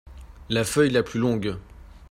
[0.49, 1.57] La feuille la plus longue.